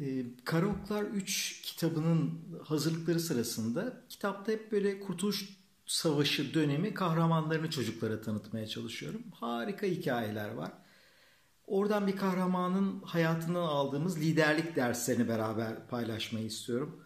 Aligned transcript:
Ee, 0.00 0.24
Karaoklar 0.44 1.02
3 1.02 1.62
kitabının 1.62 2.40
hazırlıkları 2.64 3.20
sırasında 3.20 4.02
kitapta 4.08 4.52
hep 4.52 4.72
böyle 4.72 5.00
Kurtuluş 5.00 5.48
Savaşı 5.86 6.54
dönemi 6.54 6.94
kahramanlarını 6.94 7.70
çocuklara 7.70 8.20
tanıtmaya 8.20 8.66
çalışıyorum. 8.66 9.22
Harika 9.34 9.86
hikayeler 9.86 10.50
var. 10.50 10.72
Oradan 11.66 12.06
bir 12.06 12.16
kahramanın 12.16 13.02
hayatından 13.02 13.62
aldığımız 13.62 14.20
liderlik 14.20 14.76
derslerini 14.76 15.28
beraber 15.28 15.86
paylaşmayı 15.88 16.46
istiyorum. 16.46 17.04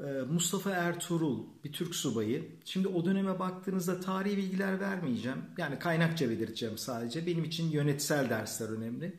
Ee, 0.00 0.04
Mustafa 0.32 0.70
Ertuğrul 0.70 1.46
bir 1.64 1.72
Türk 1.72 1.94
subayı. 1.94 2.48
Şimdi 2.64 2.88
o 2.88 3.04
döneme 3.04 3.38
baktığınızda 3.38 4.00
tarihi 4.00 4.36
bilgiler 4.36 4.80
vermeyeceğim. 4.80 5.38
Yani 5.58 5.78
kaynakça 5.78 6.30
belirteceğim 6.30 6.78
sadece. 6.78 7.26
Benim 7.26 7.44
için 7.44 7.70
yönetsel 7.70 8.30
dersler 8.30 8.68
önemli. 8.68 9.16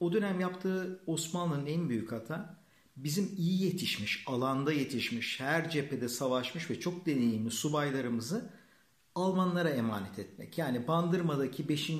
O 0.00 0.12
dönem 0.12 0.40
yaptığı 0.40 1.00
Osmanlı'nın 1.06 1.66
en 1.66 1.88
büyük 1.88 2.12
hata 2.12 2.56
bizim 2.96 3.34
iyi 3.38 3.64
yetişmiş, 3.64 4.24
alanda 4.26 4.72
yetişmiş, 4.72 5.40
her 5.40 5.70
cephede 5.70 6.08
savaşmış 6.08 6.70
ve 6.70 6.80
çok 6.80 7.06
deneyimli 7.06 7.50
subaylarımızı 7.50 8.50
Almanlara 9.14 9.70
emanet 9.70 10.18
etmek. 10.18 10.58
Yani 10.58 10.88
Bandırma'daki 10.88 11.68
5. 11.68 11.90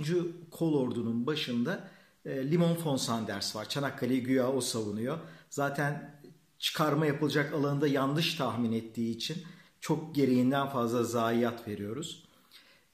kol 0.51 0.75
ordunun 0.75 1.27
başında 1.27 1.89
e, 2.25 2.51
Limon 2.51 2.77
von 2.85 2.97
Sanders 2.97 3.57
var. 3.57 3.69
Çanakkale'yi 3.69 4.23
güya 4.23 4.53
o 4.53 4.61
savunuyor. 4.61 5.19
Zaten 5.51 6.21
çıkarma 6.59 7.07
yapılacak 7.07 7.55
alanında 7.55 7.89
yanlış 7.89 8.35
tahmin 8.35 8.73
ettiği 8.73 9.17
için 9.17 9.43
çok 9.81 10.15
gereğinden 10.15 10.69
fazla 10.69 11.05
zayiat 11.05 11.69
veriyoruz. 11.69 12.25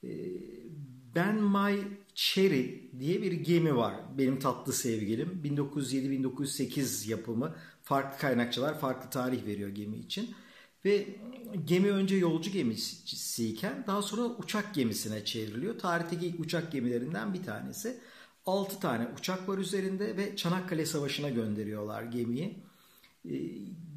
E, 0.05 0.09
ben 1.15 1.35
My 1.35 1.79
Cherry 2.15 2.91
diye 2.99 3.23
bir 3.23 3.33
gemi 3.33 3.77
var. 3.77 3.95
Benim 4.19 4.39
tatlı 4.39 4.73
sevgilim. 4.73 5.41
1907-1908 5.45 7.11
yapımı. 7.11 7.55
Farklı 7.83 8.19
kaynakçılar 8.19 8.81
farklı 8.81 9.11
tarih 9.11 9.47
veriyor 9.47 9.69
gemi 9.69 9.97
için. 9.97 10.35
Ve 10.85 11.07
gemi 11.65 11.91
önce 11.91 12.17
yolcu 12.17 12.51
gemisiyken 12.51 13.85
daha 13.87 14.03
sonra 14.03 14.23
uçak 14.23 14.75
gemisine 14.75 15.25
çevriliyor. 15.25 15.79
Tarihteki 15.79 16.27
ilk 16.27 16.41
uçak 16.41 16.73
gemilerinden 16.73 17.35
bir 17.35 17.43
tanesi. 17.43 18.01
6 18.47 18.81
tane 18.81 19.09
uçak 19.19 19.49
var 19.49 19.59
üzerinde 19.59 20.17
ve 20.17 20.37
Çanakkale 20.37 20.87
Savaşı'na 20.87 21.29
gönderiyorlar 21.31 22.03
gemiyi. 22.03 22.59
Ee, 23.31 23.31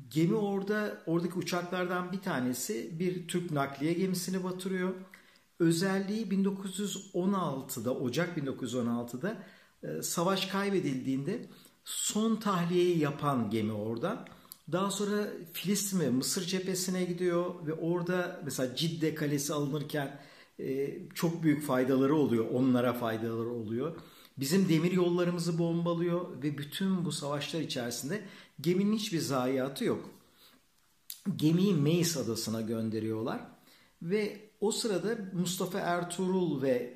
gemi 0.09 0.35
orada, 0.35 1.03
oradaki 1.05 1.33
uçaklardan 1.33 2.11
bir 2.11 2.21
tanesi 2.21 2.99
bir 2.99 3.27
Türk 3.27 3.51
nakliye 3.51 3.93
gemisini 3.93 4.43
batırıyor. 4.43 4.93
Özelliği 5.59 6.25
1916'da, 6.25 7.95
Ocak 7.95 8.37
1916'da 8.37 9.43
e, 9.83 10.01
savaş 10.01 10.45
kaybedildiğinde 10.45 11.49
son 11.85 12.35
tahliyeyi 12.35 12.99
yapan 12.99 13.49
gemi 13.49 13.71
orada. 13.71 14.25
Daha 14.71 14.91
sonra 14.91 15.27
Filistin 15.53 15.99
ve 15.99 16.09
Mısır 16.09 16.45
cephesine 16.45 17.05
gidiyor 17.05 17.67
ve 17.67 17.73
orada 17.73 18.41
mesela 18.45 18.75
Cidde 18.75 19.15
Kalesi 19.15 19.53
alınırken 19.53 20.21
e, 20.59 20.97
çok 21.13 21.43
büyük 21.43 21.63
faydaları 21.63 22.15
oluyor. 22.15 22.45
Onlara 22.53 22.93
faydaları 22.93 23.49
oluyor. 23.49 23.95
Bizim 24.37 24.69
demir 24.69 24.91
yollarımızı 24.91 25.57
bombalıyor 25.57 26.43
ve 26.43 26.57
bütün 26.57 27.05
bu 27.05 27.11
savaşlar 27.11 27.61
içerisinde 27.61 28.21
geminin 28.61 28.95
hiçbir 28.95 29.19
zayiatı 29.19 29.85
yok. 29.85 30.09
Gemiyi 31.35 31.73
Meis 31.73 32.17
adasına 32.17 32.61
gönderiyorlar 32.61 33.41
ve 34.01 34.44
o 34.65 34.71
sırada 34.71 35.17
Mustafa 35.33 35.79
Ertuğrul 35.79 36.61
ve 36.61 36.93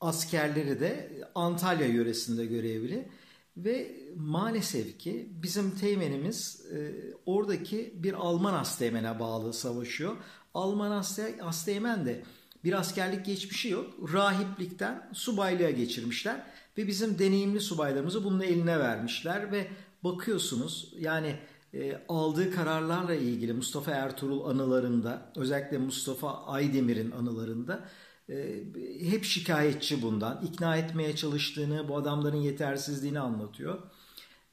askerleri 0.00 0.80
de 0.80 1.10
Antalya 1.34 1.86
yöresinde 1.86 2.46
görevli. 2.46 3.08
Ve 3.56 3.96
maalesef 4.16 4.98
ki 4.98 5.28
bizim 5.30 5.70
teğmenimiz 5.70 6.66
e, 6.72 6.92
oradaki 7.26 7.92
bir 7.96 8.12
Alman 8.12 8.54
asteğmene 8.54 9.20
bağlı 9.20 9.52
savaşıyor. 9.52 10.16
Alman 10.54 11.04
asteğmen 11.40 12.06
de 12.06 12.22
bir 12.64 12.72
askerlik 12.72 13.26
geçmişi 13.26 13.68
yok. 13.68 14.12
Rahiplikten 14.12 15.10
subaylığa 15.12 15.70
geçirmişler 15.70 16.46
ve 16.78 16.86
bizim 16.86 17.18
deneyimli 17.18 17.60
subaylarımızı 17.60 18.24
bunun 18.24 18.40
eline 18.40 18.78
vermişler 18.78 19.52
ve 19.52 19.68
bakıyorsunuz 20.04 20.92
yani 20.98 21.36
e, 21.74 22.04
aldığı 22.08 22.50
kararlarla 22.50 23.14
ilgili 23.14 23.52
Mustafa 23.52 23.90
Ertuğrul 23.90 24.44
anılarında 24.44 25.32
özellikle 25.36 25.78
Mustafa 25.78 26.44
Aydemir'in 26.46 27.10
anılarında 27.10 27.88
e, 28.28 28.64
hep 29.00 29.24
şikayetçi 29.24 30.02
bundan. 30.02 30.42
ikna 30.42 30.76
etmeye 30.76 31.16
çalıştığını, 31.16 31.88
bu 31.88 31.96
adamların 31.96 32.36
yetersizliğini 32.36 33.20
anlatıyor. 33.20 33.78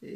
E, 0.04 0.10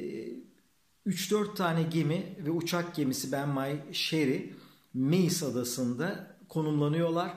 3-4 1.07 1.55
tane 1.55 1.83
gemi 1.83 2.35
ve 2.45 2.51
uçak 2.51 2.95
gemisi 2.95 3.31
Ben 3.31 3.49
May 3.49 3.79
Sherry 3.91 4.53
Meis 4.93 5.43
adasında 5.43 6.37
konumlanıyorlar. 6.49 7.33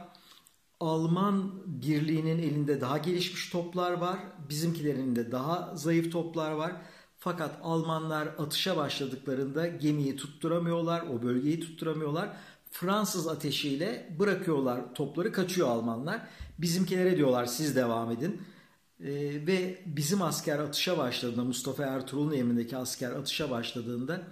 Alman 0.81 1.63
birliğinin 1.67 2.39
elinde 2.39 2.81
daha 2.81 2.99
gelişmiş 2.99 3.51
toplar 3.51 3.93
var. 3.93 4.19
Bizimkilerin 4.49 5.17
de 5.17 5.33
daha 5.33 5.77
zayıf 5.77 6.13
toplar 6.13 6.53
var. 6.53 6.73
Fakat 7.19 7.59
Almanlar 7.63 8.27
atışa 8.27 8.77
başladıklarında 8.77 9.67
gemiyi 9.67 10.17
tutturamıyorlar, 10.17 11.03
o 11.03 11.23
bölgeyi 11.23 11.61
tutturamıyorlar. 11.61 12.31
Fransız 12.71 13.29
ateşiyle 13.29 14.17
bırakıyorlar 14.19 14.95
topları, 14.95 15.33
kaçıyor 15.33 15.69
Almanlar. 15.69 16.21
Bizimkilere 16.59 17.17
diyorlar 17.17 17.47
siz 17.47 17.77
devam 17.77 18.11
edin. 18.11 18.43
Ee, 19.01 19.07
ve 19.47 19.83
bizim 19.87 20.23
asker 20.23 20.59
atışa 20.59 20.99
başladığında, 20.99 21.45
Mustafa 21.45 21.85
Ertuğrul'un 21.85 22.33
emrindeki 22.33 22.77
asker 22.77 23.11
atışa 23.11 23.51
başladığında 23.51 24.23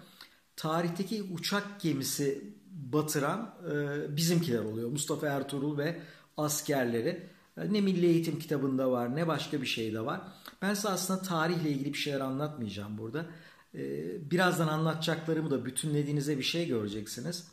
tarihteki 0.56 1.22
uçak 1.22 1.80
gemisi 1.80 2.54
batıran 2.70 3.54
e, 3.72 4.16
bizimkiler 4.16 4.58
oluyor. 4.58 4.90
Mustafa 4.90 5.26
Ertuğrul 5.26 5.78
ve 5.78 6.00
askerleri. 6.36 7.35
Ne 7.56 7.80
Milli 7.80 8.06
Eğitim 8.06 8.38
kitabında 8.38 8.90
var 8.90 9.16
ne 9.16 9.26
başka 9.26 9.62
bir 9.62 9.66
şeyde 9.66 10.00
var. 10.00 10.20
Ben 10.62 10.74
size 10.74 10.88
aslında 10.88 11.22
tarihle 11.22 11.70
ilgili 11.70 11.92
bir 11.92 11.98
şeyler 11.98 12.20
anlatmayacağım 12.20 12.98
burada. 12.98 13.26
Ee, 13.74 14.30
birazdan 14.30 14.68
anlatacaklarımı 14.68 15.50
da 15.50 15.64
bütünlediğinizde 15.64 16.38
bir 16.38 16.42
şey 16.42 16.68
göreceksiniz. 16.68 17.48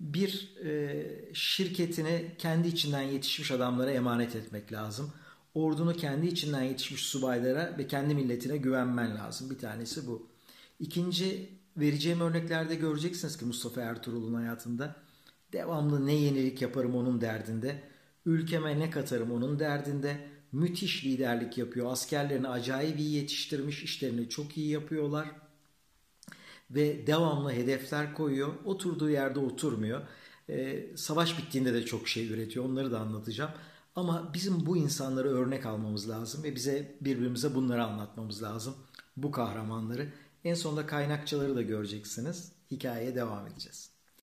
Bir 0.00 0.56
e, 0.64 1.04
şirketini 1.34 2.34
kendi 2.38 2.68
içinden 2.68 3.02
yetişmiş 3.02 3.50
adamlara 3.50 3.90
emanet 3.90 4.36
etmek 4.36 4.72
lazım. 4.72 5.12
Ordunu 5.54 5.92
kendi 5.92 6.26
içinden 6.26 6.62
yetişmiş 6.62 7.02
subaylara 7.02 7.74
ve 7.78 7.86
kendi 7.86 8.14
milletine 8.14 8.56
güvenmen 8.56 9.16
lazım. 9.16 9.50
Bir 9.50 9.58
tanesi 9.58 10.06
bu. 10.06 10.28
İkinci 10.80 11.48
vereceğim 11.76 12.20
örneklerde 12.20 12.74
göreceksiniz 12.74 13.38
ki 13.38 13.44
Mustafa 13.44 13.80
Ertuğrul'un 13.80 14.34
hayatında 14.34 14.96
devamlı 15.52 16.06
ne 16.06 16.14
yenilik 16.14 16.62
yaparım 16.62 16.94
onun 16.94 17.20
derdinde. 17.20 17.82
Ülkeme 18.26 18.78
ne 18.78 18.90
katarım 18.90 19.32
onun 19.32 19.58
derdinde 19.58 20.28
müthiş 20.52 21.04
liderlik 21.04 21.58
yapıyor. 21.58 21.92
Askerlerini 21.92 22.48
acayip 22.48 22.98
iyi 22.98 23.14
yetiştirmiş, 23.14 23.82
işlerini 23.82 24.28
çok 24.28 24.56
iyi 24.56 24.70
yapıyorlar. 24.70 25.30
Ve 26.70 27.06
devamlı 27.06 27.52
hedefler 27.52 28.14
koyuyor. 28.14 28.54
Oturduğu 28.64 29.10
yerde 29.10 29.38
oturmuyor. 29.38 30.00
Ee, 30.48 30.86
savaş 30.96 31.38
bittiğinde 31.38 31.74
de 31.74 31.84
çok 31.84 32.08
şey 32.08 32.28
üretiyor. 32.28 32.64
Onları 32.64 32.92
da 32.92 33.00
anlatacağım. 33.00 33.50
Ama 33.96 34.30
bizim 34.34 34.66
bu 34.66 34.76
insanları 34.76 35.28
örnek 35.28 35.66
almamız 35.66 36.08
lazım 36.08 36.42
ve 36.42 36.54
bize 36.54 36.96
birbirimize 37.00 37.54
bunları 37.54 37.84
anlatmamız 37.84 38.42
lazım. 38.42 38.74
Bu 39.16 39.30
kahramanları. 39.30 40.12
En 40.44 40.54
sonunda 40.54 40.86
kaynakçaları 40.86 41.56
da 41.56 41.62
göreceksiniz. 41.62 42.52
Hikayeye 42.70 43.14
devam 43.14 43.46
edeceğiz. 43.46 43.89